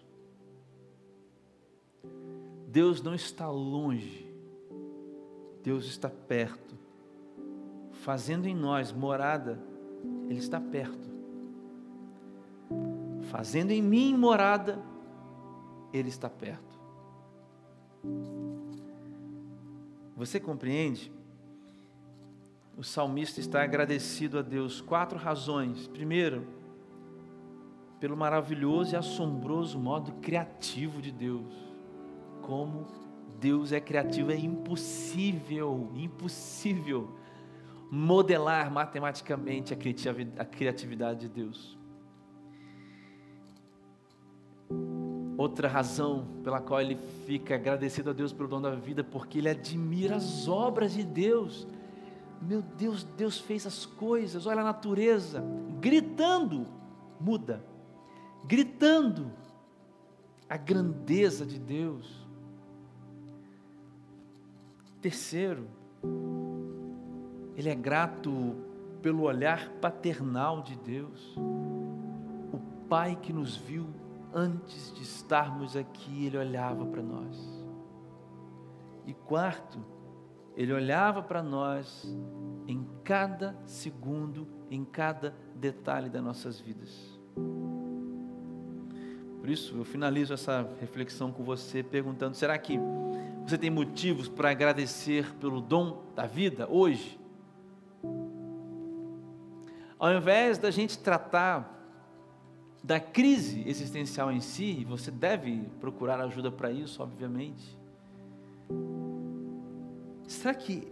[2.67, 4.27] Deus não está longe,
[5.61, 6.75] Deus está perto,
[7.91, 9.59] fazendo em nós morada,
[10.27, 11.07] Ele está perto,
[13.29, 14.81] fazendo em mim morada,
[15.93, 16.73] Ele está perto.
[20.15, 21.11] Você compreende?
[22.75, 24.81] O salmista está agradecido a Deus.
[24.81, 25.87] Quatro razões.
[25.87, 26.45] Primeiro,
[27.99, 31.53] pelo maravilhoso e assombroso modo criativo de Deus.
[32.41, 32.87] Como
[33.39, 37.17] Deus é criativo, é impossível, impossível
[37.91, 41.77] modelar matematicamente a criatividade de Deus.
[45.37, 49.49] Outra razão pela qual ele fica agradecido a Deus pelo dom da vida, porque ele
[49.49, 51.67] admira as obras de Deus.
[52.47, 55.43] Meu Deus, Deus fez as coisas, olha a natureza,
[55.79, 56.65] gritando,
[57.19, 57.63] muda,
[58.45, 59.31] gritando
[60.49, 62.27] a grandeza de Deus.
[65.01, 65.67] Terceiro,
[67.55, 68.55] ele é grato
[69.01, 73.87] pelo olhar paternal de Deus, o Pai que nos viu
[74.33, 77.63] antes de estarmos aqui, Ele olhava para nós.
[79.05, 79.79] E quarto,
[80.55, 82.05] Ele olhava para nós
[82.67, 87.19] em cada segundo, em cada detalhe das nossas vidas.
[89.39, 92.79] Por isso, eu finalizo essa reflexão com você perguntando: será que
[93.45, 97.19] você tem motivos para agradecer pelo dom da vida hoje?
[99.99, 101.73] Ao invés da gente tratar
[102.83, 107.77] da crise existencial em si, você deve procurar ajuda para isso, obviamente.
[110.27, 110.87] Será que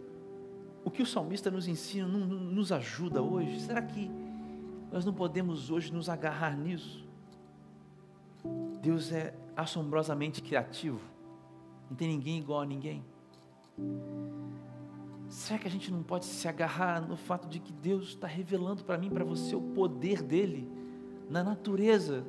[0.83, 3.59] o que o salmista nos ensina não, não, nos ajuda hoje?
[3.61, 4.09] Será que
[4.91, 7.05] nós não podemos hoje nos agarrar nisso?
[8.81, 10.99] Deus é assombrosamente criativo,
[11.89, 13.03] não tem ninguém igual a ninguém.
[15.29, 18.83] Será que a gente não pode se agarrar no fato de que Deus está revelando
[18.83, 20.81] para mim, para você, o poder dEle?
[21.31, 22.25] na natureza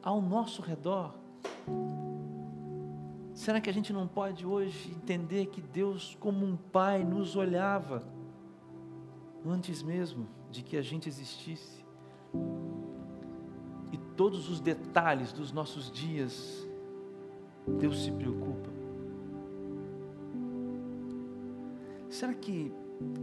[0.00, 1.12] ao nosso redor.
[3.34, 8.06] Será que a gente não pode hoje entender que Deus, como um pai, nos olhava
[9.44, 11.84] antes mesmo de que a gente existisse?
[13.92, 16.64] E todos os detalhes dos nossos dias,
[17.66, 18.70] Deus se preocupa.
[22.08, 22.72] Será que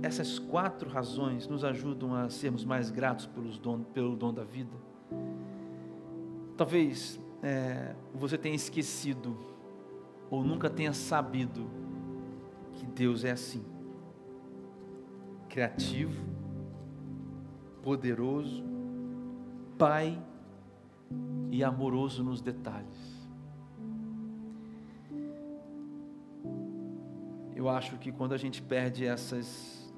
[0.04, 4.76] essas quatro razões nos ajudam a sermos mais gratos pelos dom, pelo dom da vida?
[6.58, 9.51] Talvez é, você tenha esquecido
[10.32, 11.70] ou nunca tenha sabido
[12.74, 13.64] que Deus é assim
[15.50, 16.24] criativo,
[17.84, 18.64] poderoso,
[19.78, 20.24] Pai
[21.50, 23.28] e amoroso nos detalhes.
[27.56, 29.92] Eu acho que quando a gente perde essas,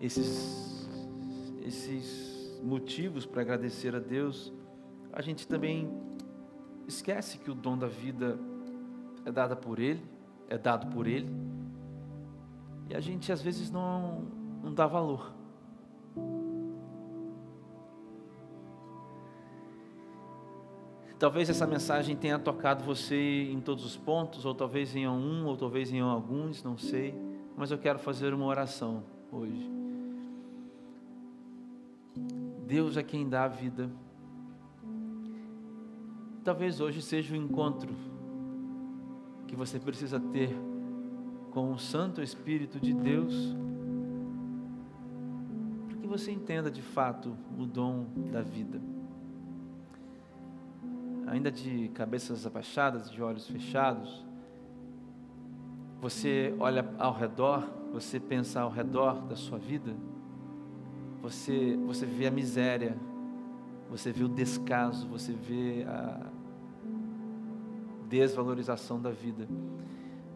[0.00, 0.88] esses,
[1.62, 4.52] esses motivos para agradecer a Deus,
[5.12, 5.90] a gente também
[6.86, 8.38] esquece que o dom da vida
[9.24, 10.02] é dado por Ele,
[10.48, 11.30] é dado por Ele,
[12.88, 14.24] e a gente às vezes não,
[14.62, 15.32] não dá valor.
[21.18, 25.56] Talvez essa mensagem tenha tocado você em todos os pontos, ou talvez em um, ou
[25.56, 27.14] talvez em alguns, não sei,
[27.56, 29.70] mas eu quero fazer uma oração hoje.
[32.66, 33.90] Deus é quem dá a vida
[36.42, 37.94] Talvez hoje seja o encontro
[39.50, 40.56] que você precisa ter
[41.50, 43.34] com o Santo Espírito de Deus,
[45.88, 48.80] para que você entenda de fato o dom da vida.
[51.26, 54.24] Ainda de cabeças abaixadas, de olhos fechados,
[56.00, 59.96] você olha ao redor, você pensa ao redor da sua vida,
[61.20, 62.96] você, você vê a miséria,
[63.90, 66.39] você vê o descaso, você vê a
[68.10, 69.48] desvalorização da vida.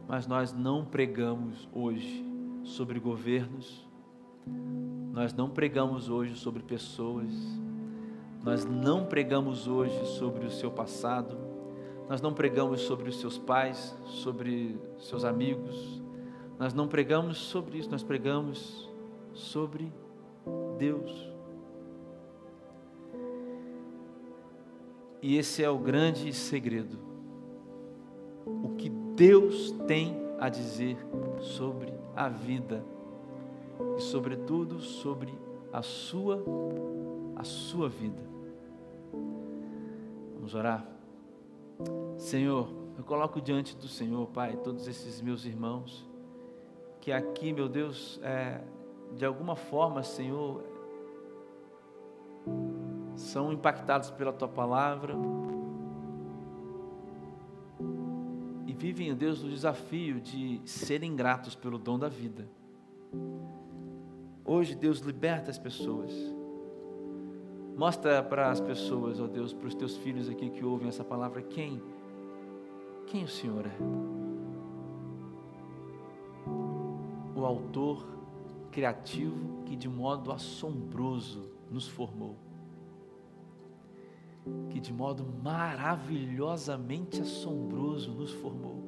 [0.06, 2.24] Mas nós não pregamos hoje
[2.62, 3.86] sobre governos,
[5.12, 7.32] nós não pregamos hoje sobre pessoas,
[8.44, 11.36] nós não pregamos hoje sobre o seu passado,
[12.08, 16.00] nós não pregamos sobre os seus pais, sobre seus amigos,
[16.58, 18.88] nós não pregamos sobre isso, nós pregamos
[19.32, 19.92] sobre
[20.78, 21.32] Deus.
[25.20, 27.03] E esse é o grande segredo.
[28.46, 30.96] O que Deus tem a dizer
[31.40, 32.84] sobre a vida
[33.96, 35.32] e, sobretudo, sobre
[35.72, 36.42] a sua
[37.36, 38.22] a sua vida.
[40.36, 40.86] Vamos orar.
[42.16, 46.06] Senhor, eu coloco diante do Senhor, Pai, todos esses meus irmãos
[47.04, 48.62] que aqui, meu Deus, é,
[49.12, 50.64] de alguma forma, Senhor,
[53.14, 55.14] são impactados pela tua palavra
[58.74, 62.48] vivem, Deus, o desafio de serem gratos pelo dom da vida.
[64.44, 66.12] Hoje, Deus, liberta as pessoas.
[67.76, 71.42] Mostra para as pessoas, ó Deus, para os teus filhos aqui que ouvem essa palavra,
[71.42, 71.82] quem,
[73.06, 73.76] quem o Senhor é.
[77.34, 78.06] O autor
[78.70, 82.36] criativo que de modo assombroso nos formou
[84.70, 88.82] que de modo maravilhosamente assombroso nos formou.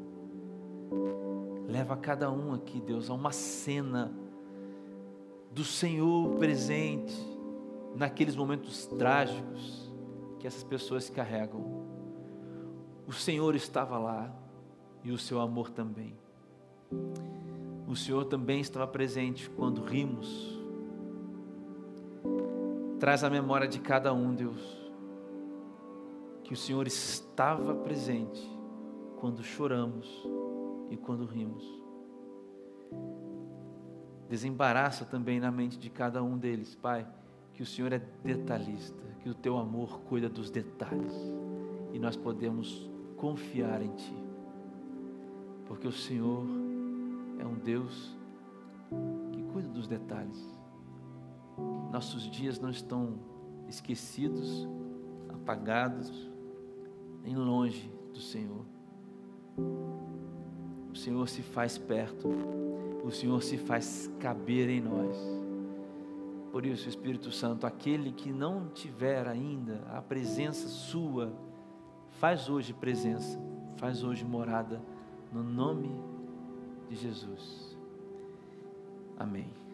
[1.67, 4.13] Leva cada um aqui, Deus, a uma cena
[5.51, 7.15] do Senhor presente
[7.95, 9.91] naqueles momentos trágicos
[10.39, 11.87] que essas pessoas carregam.
[13.07, 14.35] O Senhor estava lá
[15.03, 16.15] e o seu amor também.
[17.89, 20.61] O Senhor também estava presente quando rimos.
[22.99, 24.76] Traz a memória de cada um, Deus
[26.47, 28.41] que o Senhor estava presente
[29.19, 30.07] quando choramos
[30.89, 31.65] e quando rimos.
[34.29, 37.05] Desembaraça também na mente de cada um deles, Pai,
[37.53, 41.15] que o Senhor é detalhista, que o teu amor cuida dos detalhes
[41.93, 44.15] e nós podemos confiar em Ti,
[45.67, 46.45] porque o Senhor
[47.41, 48.17] é um Deus
[49.33, 50.47] que cuida dos detalhes.
[51.91, 53.19] Nossos dias não estão
[53.67, 54.69] esquecidos,
[55.29, 56.36] apagados,
[57.27, 58.65] em longe do Senhor.
[60.91, 62.29] O Senhor se faz perto,
[63.05, 65.17] o Senhor se faz caber em nós.
[66.53, 71.31] Por isso, Espírito Santo, aquele que não tiver ainda a presença Sua,
[72.13, 73.39] faz hoje presença,
[73.77, 74.81] faz hoje morada,
[75.31, 75.91] no nome
[76.89, 77.77] de Jesus.
[79.19, 79.66] Amém.